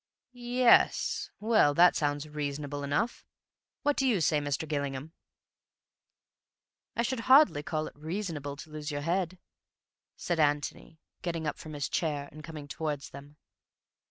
"Y 0.33 0.39
yes. 0.41 1.29
Well, 1.39 1.75
that 1.75 1.95
sounds 1.95 2.27
reasonable 2.27 2.81
enough. 2.83 3.23
What 3.83 3.95
do 3.95 4.07
you 4.07 4.19
say, 4.19 4.39
Mr. 4.41 4.67
Gillingham?" 4.67 5.13
"I 6.95 7.03
should 7.03 7.19
hardly 7.29 7.61
call 7.61 7.85
it 7.85 7.95
'reasonable' 7.95 8.55
to 8.55 8.71
lose 8.71 8.89
your 8.89 9.01
head," 9.01 9.37
said 10.15 10.39
Antony, 10.39 10.97
getting 11.21 11.45
up 11.45 11.59
from 11.59 11.73
his 11.73 11.87
chair 11.87 12.27
and 12.31 12.43
coming 12.43 12.67
towards 12.67 13.11
them. 13.11 13.37